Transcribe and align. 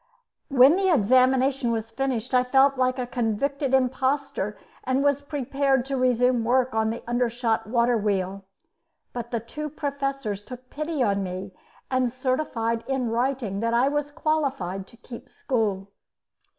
When 0.47 0.77
the 0.77 0.89
examination 0.91 1.69
was 1.71 1.91
finished, 1.91 2.33
I 2.33 2.43
felt 2.43 2.75
like 2.75 2.97
a 2.97 3.05
convicted 3.05 3.71
impostor, 3.75 4.57
and 4.83 5.03
was 5.03 5.21
prepared 5.21 5.85
to 5.85 5.95
resume 5.95 6.43
work 6.43 6.73
on 6.73 6.89
the 6.89 7.03
undershot 7.05 7.67
water 7.67 7.99
wheel, 7.99 8.43
but 9.13 9.29
the 9.29 9.39
two 9.39 9.69
professors 9.69 10.41
took 10.41 10.71
pity 10.71 11.03
on 11.03 11.21
me, 11.21 11.51
and 11.91 12.11
certified 12.11 12.83
in 12.87 13.11
writing 13.11 13.59
that 13.59 13.75
I 13.75 13.89
was 13.89 14.09
qualified 14.09 14.87
to 14.87 14.97
keep 14.97 15.29
school. 15.29 15.91